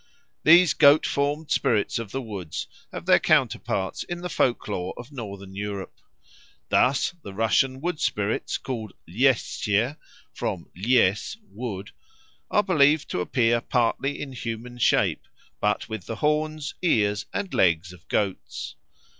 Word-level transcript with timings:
These 0.41 0.73
goat 0.73 1.05
formed 1.05 1.51
spirits 1.51 1.99
of 1.99 2.09
the 2.11 2.23
woods 2.23 2.65
have 2.91 3.05
their 3.05 3.19
counterparts 3.19 4.01
in 4.01 4.21
the 4.21 4.29
folk 4.31 4.67
lore 4.67 4.95
of 4.97 5.11
Northern 5.11 5.53
Europe. 5.53 5.93
Thus, 6.69 7.13
the 7.21 7.35
Russian 7.35 7.81
wood 7.81 7.99
spirits, 7.99 8.57
called 8.57 8.93
Ljeschie 9.07 9.97
(from 10.33 10.71
ljes, 10.75 11.37
"wood"), 11.51 11.91
are 12.49 12.63
believed 12.63 13.11
to 13.11 13.21
appear 13.21 13.61
partly 13.61 14.19
in 14.19 14.33
human 14.33 14.79
shape, 14.79 15.27
but 15.59 15.87
with 15.87 16.07
the 16.07 16.15
horns, 16.15 16.73
ears, 16.81 17.27
and 17.31 17.53
legs 17.53 17.93
of 17.93 18.07
goats. 18.07 18.73